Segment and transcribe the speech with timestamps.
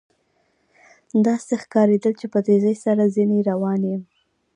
[1.25, 4.01] داسې ښکارېدل چې په تېزۍ سره ځنې روان یم.